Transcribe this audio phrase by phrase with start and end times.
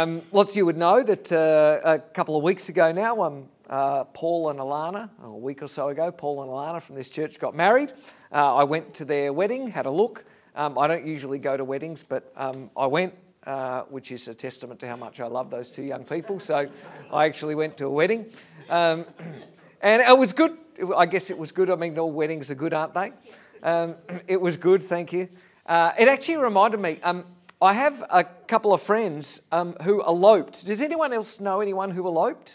[0.00, 3.44] Um, lots of you would know that uh, a couple of weeks ago now, um,
[3.68, 7.38] uh, Paul and Alana, a week or so ago, Paul and Alana from this church
[7.38, 7.92] got married.
[8.32, 10.24] Uh, I went to their wedding, had a look.
[10.56, 13.12] Um, I don't usually go to weddings, but um, I went,
[13.46, 16.40] uh, which is a testament to how much I love those two young people.
[16.40, 16.66] So
[17.12, 18.24] I actually went to a wedding.
[18.70, 19.04] Um,
[19.82, 20.56] and it was good.
[20.96, 21.68] I guess it was good.
[21.68, 23.12] I mean, all weddings are good, aren't they?
[23.62, 25.28] Um, it was good, thank you.
[25.66, 26.98] Uh, it actually reminded me.
[27.62, 30.64] I have a couple of friends um, who eloped.
[30.64, 32.54] Does anyone else know anyone who eloped?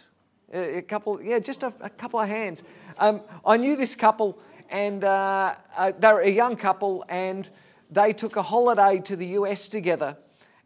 [0.52, 2.64] A, a couple, yeah, just a, a couple of hands.
[2.98, 4.40] Um, I knew this couple,
[4.72, 7.48] and uh, uh, they were a young couple, and
[7.92, 10.18] they took a holiday to the US together,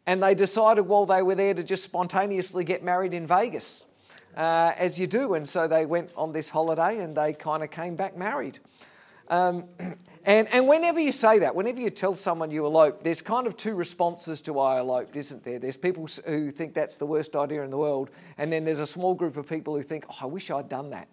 [0.06, 3.84] and they decided while they were there to just spontaneously get married in Vegas,
[4.38, 5.34] uh, as you do.
[5.34, 8.60] And so they went on this holiday, and they kind of came back married.
[9.30, 9.66] Um,
[10.26, 13.56] and, and whenever you say that, whenever you tell someone you eloped, there's kind of
[13.56, 15.60] two responses to I eloped, isn't there?
[15.60, 18.86] There's people who think that's the worst idea in the world, and then there's a
[18.86, 21.08] small group of people who think, oh, I wish I'd done that.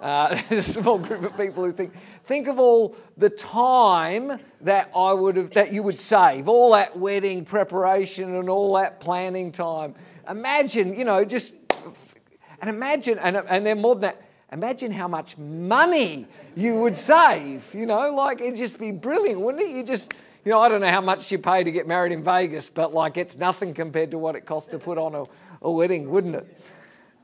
[0.00, 1.92] Uh, there's a small group of people who think,
[2.24, 6.98] think of all the time that I would have, that you would save, all that
[6.98, 9.94] wedding preparation and all that planning time.
[10.28, 11.54] Imagine, you know, just,
[12.60, 17.64] and imagine, and, and then more than that, Imagine how much money you would save.
[17.74, 19.70] You know, like it'd just be brilliant, wouldn't it?
[19.70, 22.24] You just, you know, I don't know how much you pay to get married in
[22.24, 25.24] Vegas, but like it's nothing compared to what it costs to put on a,
[25.60, 26.60] a wedding, wouldn't it?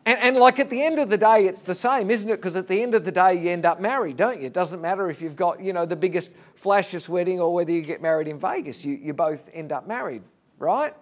[0.06, 2.36] And, and, like at the end of the day, it's the same, isn't it?
[2.36, 4.46] Because at the end of the day, you end up married, don't you?
[4.46, 7.80] It doesn't matter if you've got, you know, the biggest, flashiest wedding or whether you
[7.80, 8.84] get married in Vegas.
[8.84, 10.22] You, you both end up married,
[10.58, 10.94] right?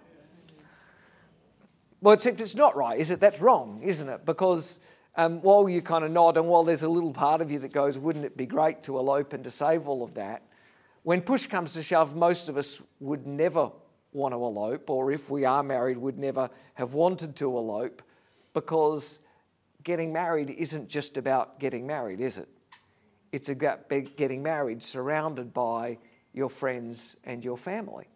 [2.00, 3.18] Well, except it's not right, is it?
[3.18, 4.24] That's wrong, isn't it?
[4.24, 4.78] Because
[5.16, 7.72] um, while you kind of nod and while there's a little part of you that
[7.72, 10.42] goes, wouldn't it be great to elope and to save all of that?
[11.02, 13.70] When push comes to shove, most of us would never
[14.12, 18.02] want to elope, or if we are married, would never have wanted to elope
[18.54, 19.18] because
[19.82, 22.48] getting married isn't just about getting married, is it?
[23.32, 25.98] It's about getting married surrounded by
[26.34, 28.06] your friends and your family.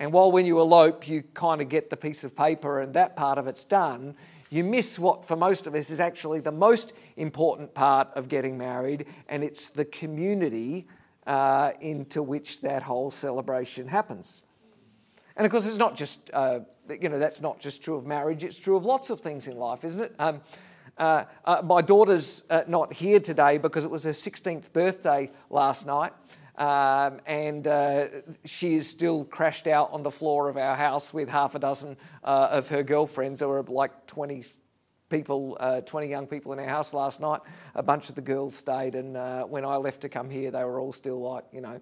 [0.00, 3.16] And while when you elope, you kind of get the piece of paper and that
[3.16, 4.14] part of it's done,
[4.50, 8.56] you miss what for most of us is actually the most important part of getting
[8.56, 10.86] married, and it's the community
[11.26, 14.42] uh, into which that whole celebration happens.
[15.36, 18.42] And of course, it's not just, uh, you know, that's not just true of marriage,
[18.42, 20.14] it's true of lots of things in life, isn't it?
[20.18, 20.40] Um,
[20.96, 25.86] uh, uh my daughter's uh, not here today because it was her 16th birthday last
[25.86, 26.12] night.
[26.58, 28.06] Um, and uh,
[28.44, 31.96] she is still crashed out on the floor of our house with half a dozen
[32.24, 33.38] uh, of her girlfriends.
[33.38, 34.42] There were like 20
[35.08, 37.42] people, uh, 20 young people in our house last night.
[37.76, 40.64] A bunch of the girls stayed, and uh, when I left to come here, they
[40.64, 41.80] were all still like, you know,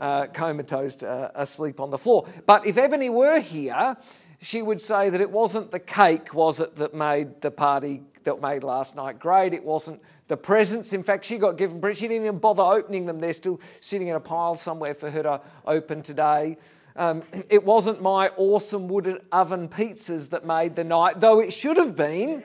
[0.00, 2.26] uh, comatose, uh, asleep on the floor.
[2.46, 3.94] But if Ebony were here,
[4.40, 8.40] she would say that it wasn't the cake, was it, that made the party that
[8.40, 9.52] made last night great.
[9.52, 10.92] It wasn't the presents.
[10.92, 12.00] In fact, she got given presents.
[12.00, 13.20] She didn't even bother opening them.
[13.20, 16.56] They're still sitting in a pile somewhere for her to open today.
[16.96, 21.76] Um, it wasn't my awesome wooden oven pizzas that made the night, though it should
[21.76, 22.42] have been.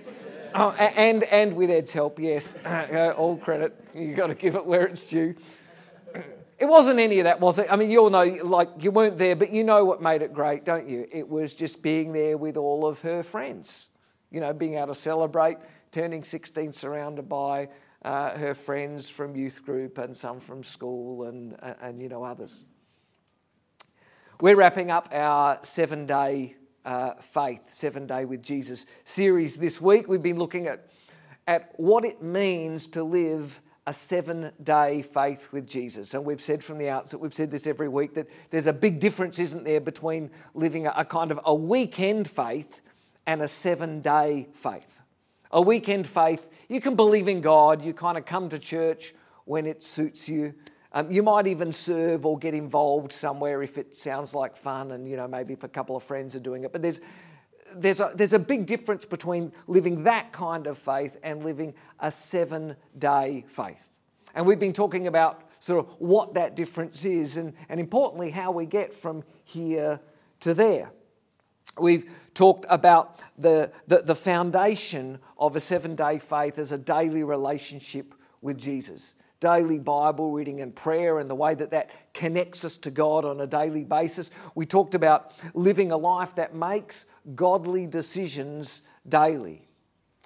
[0.53, 3.75] Uh, and, and with Ed's help, yes, uh, all credit.
[3.93, 5.35] You've got to give it where it's due.
[6.59, 7.71] It wasn't any of that, was it?
[7.71, 10.33] I mean, you all know, like, you weren't there, but you know what made it
[10.33, 11.07] great, don't you?
[11.09, 13.87] It was just being there with all of her friends.
[14.29, 15.57] You know, being able to celebrate
[15.91, 17.69] turning 16, surrounded by
[18.03, 22.23] uh, her friends from youth group and some from school and, and, and you know,
[22.23, 22.65] others.
[24.41, 26.55] We're wrapping up our seven day
[26.85, 30.07] uh, faith, seven day with Jesus series this week.
[30.07, 30.89] We've been looking at,
[31.47, 36.13] at what it means to live a seven day faith with Jesus.
[36.13, 38.99] And we've said from the outset, we've said this every week, that there's a big
[38.99, 42.81] difference, isn't there, between living a, kind of a weekend faith
[43.25, 44.87] and a seven day faith.
[45.51, 49.13] A weekend faith, you can believe in God, you kind of come to church
[49.45, 50.53] when it suits you.
[50.91, 55.07] Um, you might even serve or get involved somewhere if it sounds like fun and,
[55.07, 56.71] you know, maybe if a couple of friends are doing it.
[56.71, 56.99] But there's,
[57.75, 62.11] there's, a, there's a big difference between living that kind of faith and living a
[62.11, 63.77] seven day faith.
[64.35, 68.51] And we've been talking about sort of what that difference is and, and importantly, how
[68.51, 69.99] we get from here
[70.41, 70.91] to there.
[71.77, 77.23] We've talked about the, the, the foundation of a seven day faith as a daily
[77.23, 79.13] relationship with Jesus.
[79.39, 83.39] Daily Bible reading and prayer, and the way that that connects us to God on
[83.39, 84.29] a daily basis.
[84.53, 87.05] We talked about living a life that makes
[87.35, 89.67] godly decisions daily,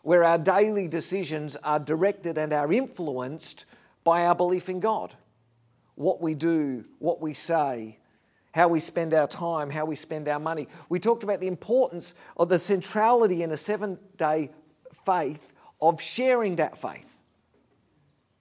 [0.01, 3.65] where our daily decisions are directed and are influenced
[4.04, 5.13] by our belief in God.
[5.95, 8.00] What we do, what we say,
[8.54, 10.68] how we spend our time, how we spend our money.
[10.89, 14.51] We talked about the importance of the centrality in a seven day
[15.06, 17.12] faith of sharing that faith.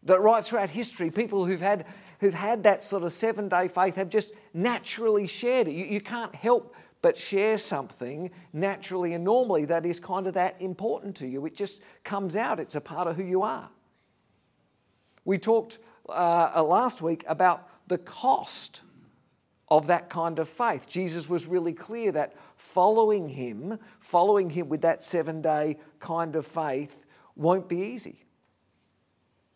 [0.05, 1.87] That right throughout history, people who've had,
[2.21, 5.73] who've had that sort of seven day faith have just naturally shared it.
[5.73, 10.57] You, you can't help but share something naturally and normally that is kind of that
[10.61, 11.45] important to you.
[11.47, 13.69] It just comes out, it's a part of who you are.
[15.25, 15.79] We talked
[16.09, 18.83] uh, uh last week about the cost
[19.69, 20.89] of that kind of faith.
[20.89, 26.47] Jesus was really clear that following him, following him with that seven day kind of
[26.47, 28.22] faith, won't be easy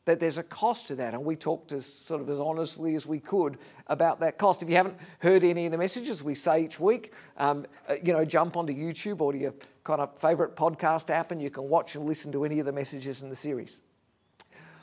[0.06, 1.12] that there's a cost to that.
[1.12, 3.58] And we talked as sort of as honestly as we could
[3.88, 4.62] about that cost.
[4.62, 8.12] If you haven't heard any of the messages we say each week, um, uh, you
[8.12, 9.54] know, jump onto YouTube or to your
[9.84, 12.72] kind of favourite podcast app and you can watch and listen to any of the
[12.72, 13.76] messages in the series.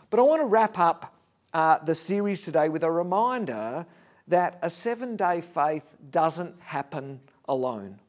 [0.09, 1.15] But I want to wrap up
[1.53, 3.85] uh, the series today with a reminder
[4.27, 7.99] that a seven day faith doesn't happen alone.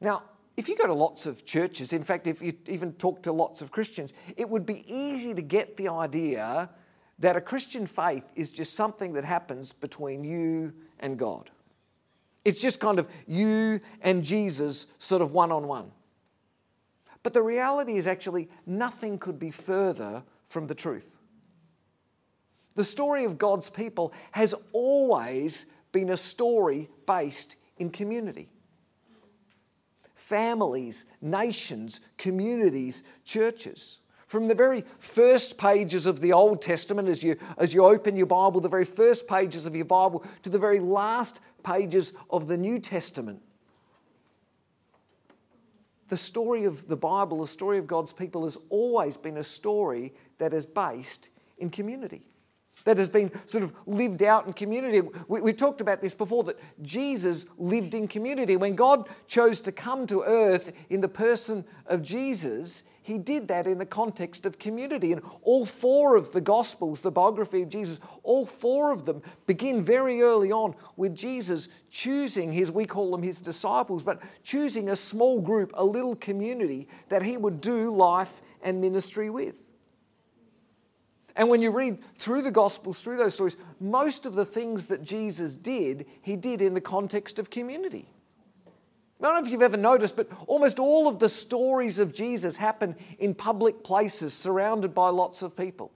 [0.00, 0.22] Now,
[0.56, 3.60] if you go to lots of churches, in fact, if you even talk to lots
[3.60, 6.70] of Christians, it would be easy to get the idea
[7.18, 11.50] that a Christian faith is just something that happens between you and God.
[12.44, 15.90] It's just kind of you and Jesus, sort of one on one.
[17.22, 21.16] But the reality is actually nothing could be further from the truth.
[22.74, 28.50] The story of God's people has always been a story based in community
[30.24, 33.98] families, nations, communities, churches.
[34.26, 38.26] From the very first pages of the Old Testament, as you, as you open your
[38.26, 42.56] Bible, the very first pages of your Bible, to the very last pages of the
[42.56, 43.42] New Testament,
[46.08, 50.14] the story of the Bible, the story of God's people, has always been a story
[50.38, 51.28] that is based
[51.58, 52.22] in community
[52.84, 55.00] that has been sort of lived out in community.
[55.28, 58.56] We, we, talked about this before that Jesus lived in community.
[58.56, 63.66] When God chose to come to earth in the person of Jesus, he did that
[63.66, 65.12] in the context of community.
[65.12, 69.82] And all four of the Gospels, the biography of Jesus, all four of them begin
[69.82, 74.96] very early on with Jesus choosing his, we call them his disciples, but choosing a
[74.96, 79.63] small group, a little community that he would do life and ministry with.
[81.36, 85.02] And when you read through the Gospels, through those stories, most of the things that
[85.02, 88.08] Jesus did, he did in the context of community.
[89.20, 92.56] I don't know if you've ever noticed, but almost all of the stories of Jesus
[92.56, 95.90] happen in public places surrounded by lots of people.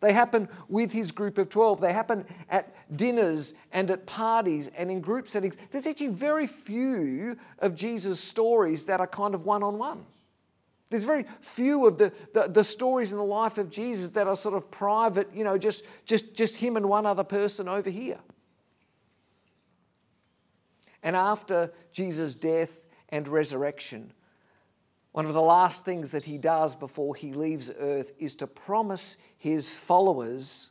[0.00, 1.80] They happen with his group of 12.
[1.80, 5.56] They happen at dinners and at parties and in group settings.
[5.70, 10.04] There's actually very few of Jesus' stories that are kind of one on one.
[10.88, 14.36] There's very few of the, the, the, stories in the life of Jesus that are
[14.36, 18.20] sort of private, you know, just, just, just him and one other person over here.
[21.02, 24.12] And after Jesus' death and resurrection,
[25.10, 29.16] one of the last things that he does before he leaves earth is to promise
[29.38, 30.70] his followers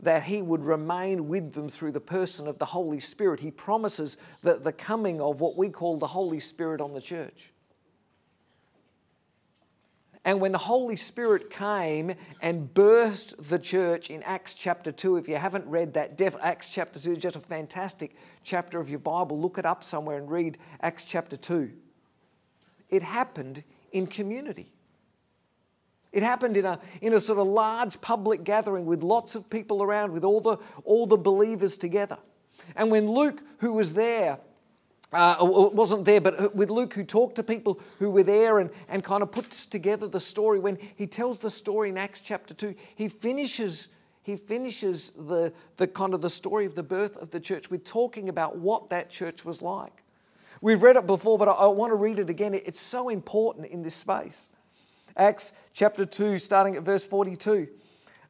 [0.00, 3.40] that he would remain with them through the person of the Holy Spirit.
[3.40, 7.50] He promises that the coming of what we call the Holy Spirit on the church.
[10.28, 15.26] And when the Holy Spirit came and burst the church in Acts chapter 2, if
[15.26, 19.40] you haven't read that, Acts chapter 2 is just a fantastic chapter of your Bible.
[19.40, 21.70] Look it up somewhere and read Acts chapter 2.
[22.90, 24.70] It happened in community.
[26.12, 29.82] It happened in a, in a sort of large public gathering with lots of people
[29.82, 32.18] around, with all the, all the believers together.
[32.76, 34.40] And when Luke, who was there,
[35.12, 38.70] uh, it wasn't there, but with Luke, who talked to people who were there and,
[38.88, 40.58] and kind of puts together the story.
[40.58, 43.88] When he tells the story in Acts chapter 2, he finishes,
[44.22, 47.84] he finishes the, the kind of the story of the birth of the church with
[47.84, 50.02] talking about what that church was like.
[50.60, 52.52] We've read it before, but I, I want to read it again.
[52.52, 54.48] It's so important in this space.
[55.16, 57.66] Acts chapter 2, starting at verse 42.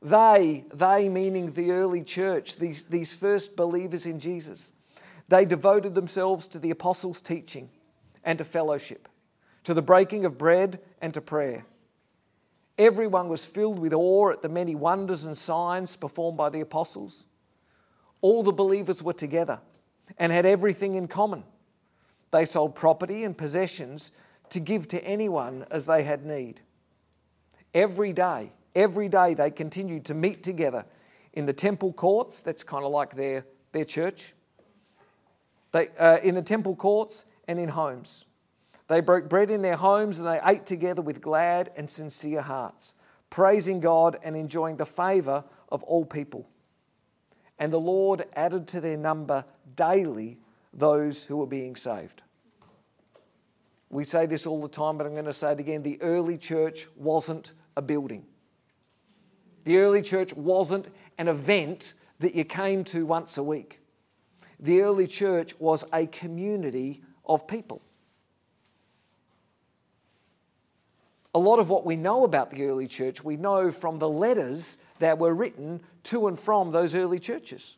[0.00, 4.64] They, they meaning the early church, these, these first believers in Jesus
[5.28, 7.68] they devoted themselves to the apostles' teaching
[8.24, 9.08] and to fellowship,
[9.64, 11.64] to the breaking of bread and to prayer.
[12.78, 17.24] Everyone was filled with awe at the many wonders and signs performed by the apostles.
[18.20, 19.60] All the believers were together
[20.18, 21.44] and had everything in common.
[22.30, 24.12] They sold property and possessions
[24.50, 26.60] to give to anyone as they had need.
[27.74, 30.84] Every day, every day they continued to meet together
[31.34, 34.34] in the temple courts, that's kind of like their, their church,
[35.72, 38.24] they, uh, in the temple courts and in homes.
[38.88, 42.94] They broke bread in their homes and they ate together with glad and sincere hearts,
[43.30, 46.48] praising God and enjoying the favour of all people.
[47.58, 49.44] and the Lord added to their number
[49.76, 50.38] daily
[50.72, 52.22] those who were being saved.
[53.90, 55.82] We say this all the time, but I'm going to say it again.
[55.82, 58.24] The early church wasn't a building.
[59.64, 63.77] The early church wasn't an event that you came to once a week.
[64.60, 67.82] The early church was a community of people.
[71.34, 74.78] A lot of what we know about the early church, we know from the letters
[74.98, 77.76] that were written to and from those early churches.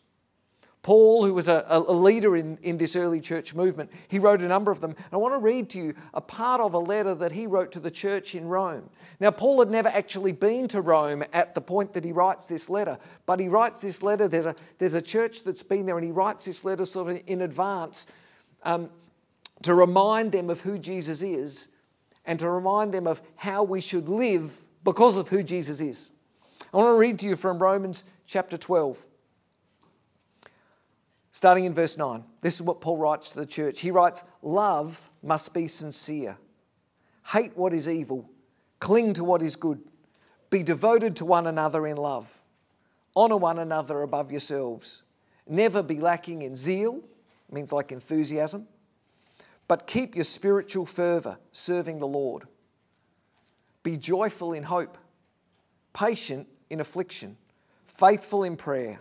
[0.82, 4.49] Paul, who was a, a, leader in, in this early church movement, he wrote a
[4.49, 4.92] number of them.
[4.92, 7.70] And I want to read to you a part of a letter that he wrote
[7.72, 8.88] to the church in Rome.
[9.20, 12.70] Now, Paul had never actually been to Rome at the point that he writes this
[12.70, 14.26] letter, but he writes this letter.
[14.26, 17.20] There's a, there's a church that's been there, and he writes this letter sort of
[17.26, 18.06] in advance
[18.62, 18.88] um,
[19.62, 21.68] to remind them of who Jesus is
[22.25, 26.10] and to remind them of how we should live because of who Jesus is.
[26.72, 29.04] I want to read to you from Romans chapter 12.
[31.32, 33.80] Starting in verse 9, this is what Paul writes to the church.
[33.80, 36.37] He writes, Love must be sincere.
[37.25, 38.28] Hate what is evil.
[38.80, 39.80] Cling to what is good.
[40.50, 42.28] Be devoted to one another in love.
[43.16, 45.02] Honour one another above yourselves.
[45.46, 47.00] Never be lacking in zeal,
[47.50, 48.66] means like enthusiasm,
[49.68, 52.44] but keep your spiritual fervour serving the Lord.
[53.82, 54.99] Be joyful in hope,
[55.92, 57.37] patient in affliction,
[57.87, 59.00] faithful in prayer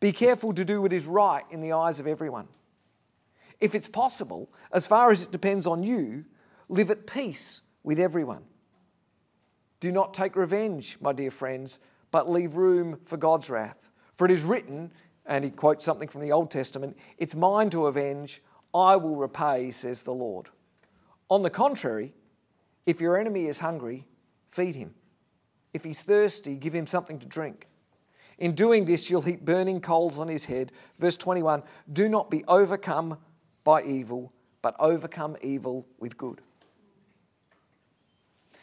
[0.00, 2.48] Be careful to do what is right in the eyes of everyone.
[3.60, 6.24] If it's possible, as far as it depends on you,
[6.68, 8.44] live at peace with everyone.
[9.80, 11.78] Do not take revenge, my dear friends,
[12.10, 13.90] but leave room for God's wrath.
[14.16, 14.90] For it is written,
[15.26, 18.42] and he quotes something from the Old Testament, it's mine to avenge,
[18.74, 20.48] I will repay, says the Lord.
[21.30, 22.14] On the contrary,
[22.86, 24.06] if your enemy is hungry,
[24.50, 24.94] feed him.
[25.74, 27.68] If he's thirsty, give him something to drink.
[28.38, 30.72] In doing this, you'll heap burning coals on his head.
[30.98, 33.18] Verse 21 Do not be overcome
[33.64, 36.40] by evil, but overcome evil with good.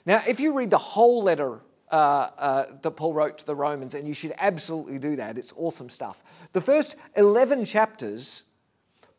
[0.05, 3.95] Now, if you read the whole letter uh, uh, that Paul wrote to the Romans,
[3.95, 6.23] and you should absolutely do that, it's awesome stuff.
[6.53, 8.43] The first 11 chapters,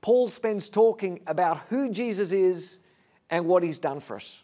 [0.00, 2.78] Paul spends talking about who Jesus is
[3.30, 4.42] and what he's done for us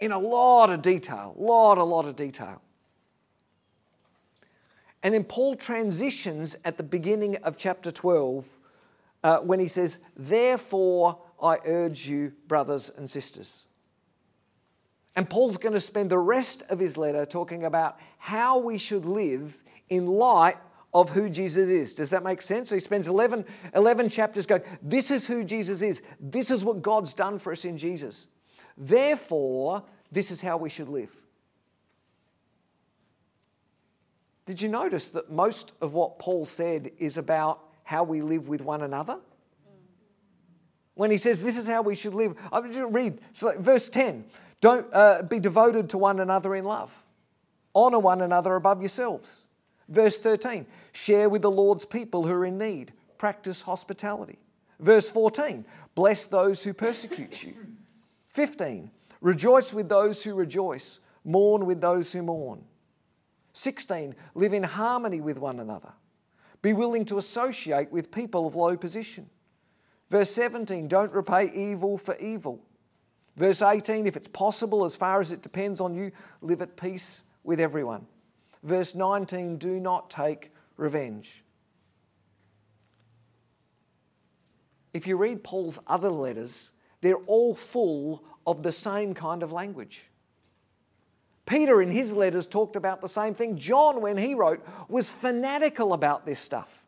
[0.00, 2.60] in a lot of detail, a lot, a lot of detail.
[5.04, 8.48] And then Paul transitions at the beginning of chapter 12
[9.22, 13.66] uh, when he says, Therefore I urge you, brothers and sisters.
[15.14, 19.04] And Paul's going to spend the rest of his letter talking about how we should
[19.04, 20.56] live in light
[20.94, 21.94] of who Jesus is.
[21.94, 22.70] Does that make sense?
[22.70, 23.44] So he spends 11,
[23.74, 26.00] 11 chapters going, This is who Jesus is.
[26.18, 28.26] This is what God's done for us in Jesus.
[28.78, 31.14] Therefore, this is how we should live.
[34.46, 38.60] Did you notice that most of what Paul said is about how we live with
[38.60, 39.18] one another?
[40.94, 44.24] When he says this is how we should live, I'm just read so verse 10
[44.60, 47.04] don't uh, be devoted to one another in love,
[47.74, 49.44] honor one another above yourselves.
[49.88, 54.38] Verse 13 share with the Lord's people who are in need, practice hospitality.
[54.78, 57.54] Verse 14 bless those who persecute you.
[58.28, 62.62] 15 rejoice with those who rejoice, mourn with those who mourn.
[63.54, 65.92] 16, live in harmony with one another.
[66.60, 69.28] Be willing to associate with people of low position.
[70.10, 72.60] Verse 17, don't repay evil for evil.
[73.36, 77.24] Verse 18, if it's possible, as far as it depends on you, live at peace
[77.42, 78.06] with everyone.
[78.62, 81.42] Verse 19, do not take revenge.
[84.92, 86.70] If you read Paul's other letters,
[87.00, 90.04] they're all full of the same kind of language.
[91.46, 93.58] Peter, in his letters, talked about the same thing.
[93.58, 96.82] John, when he wrote, was fanatical about this stuff.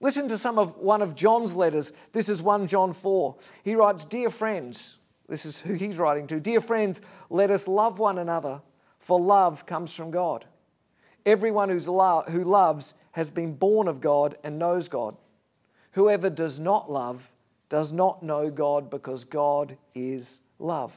[0.00, 1.92] Listen to some of one of John's letters.
[2.12, 3.36] This is 1 John 4.
[3.64, 4.96] He writes, Dear friends,
[5.28, 6.40] this is who he's writing to.
[6.40, 8.62] Dear friends, let us love one another,
[8.98, 10.44] for love comes from God.
[11.26, 15.16] Everyone who's lo- who loves has been born of God and knows God.
[15.92, 17.30] Whoever does not love
[17.68, 20.96] does not know God because God is love.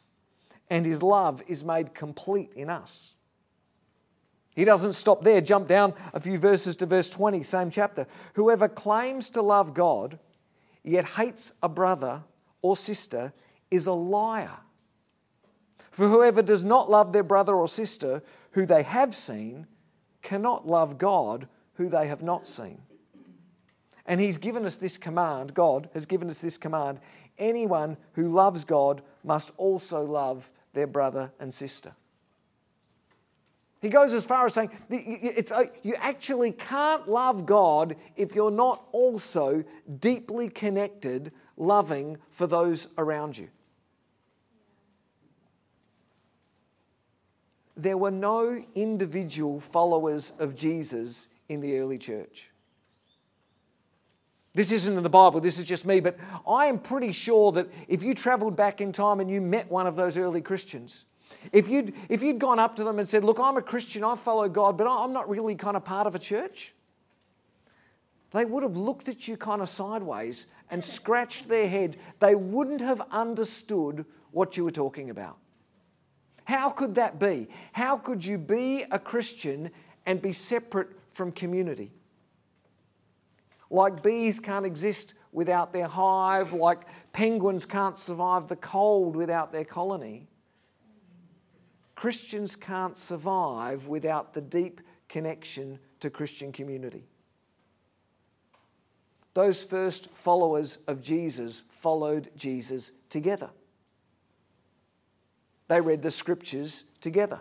[0.71, 3.13] and his love is made complete in us.
[4.55, 5.41] He doesn't stop there.
[5.41, 8.07] Jump down a few verses to verse 20, same chapter.
[8.35, 10.17] Whoever claims to love God
[10.83, 12.23] yet hates a brother
[12.61, 13.33] or sister
[13.69, 14.57] is a liar.
[15.91, 19.67] For whoever does not love their brother or sister who they have seen
[20.21, 22.81] cannot love God who they have not seen.
[24.05, 27.01] And He's given us this command, God has given us this command
[27.37, 31.93] anyone who loves God must also love their brother and sister.
[33.81, 38.51] He goes as far as saying it's, uh, you actually can't love God if you're
[38.51, 39.63] not also
[39.99, 43.49] deeply connected, loving for those around you.
[47.75, 52.50] There were no individual followers of Jesus in the early church.
[54.53, 56.17] This isn't in the Bible, this is just me, but
[56.47, 59.87] I am pretty sure that if you traveled back in time and you met one
[59.87, 61.05] of those early Christians,
[61.53, 64.15] if you'd, if you'd gone up to them and said, Look, I'm a Christian, I
[64.15, 66.73] follow God, but I'm not really kind of part of a church,
[68.31, 71.97] they would have looked at you kind of sideways and scratched their head.
[72.19, 75.37] They wouldn't have understood what you were talking about.
[76.45, 77.47] How could that be?
[77.73, 79.69] How could you be a Christian
[80.05, 81.91] and be separate from community?
[83.71, 86.81] Like bees can't exist without their hive, like
[87.13, 90.27] penguins can't survive the cold without their colony.
[91.95, 97.05] Christians can't survive without the deep connection to Christian community.
[99.33, 103.49] Those first followers of Jesus followed Jesus together.
[105.69, 107.39] They read the scriptures together.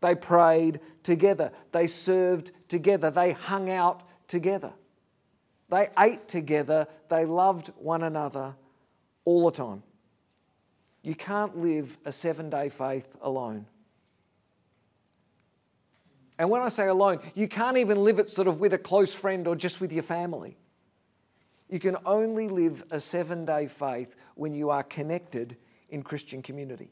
[0.00, 1.52] They prayed together.
[1.70, 3.12] They served together.
[3.12, 4.72] They hung out together.
[5.72, 8.54] They ate together, they loved one another
[9.24, 9.82] all the time.
[11.00, 13.64] You can't live a seven day faith alone.
[16.38, 19.14] And when I say alone, you can't even live it sort of with a close
[19.14, 20.58] friend or just with your family.
[21.70, 25.56] You can only live a seven day faith when you are connected
[25.88, 26.90] in Christian community.